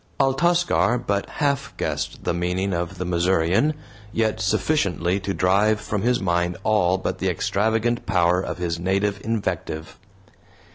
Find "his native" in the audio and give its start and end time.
8.57-9.23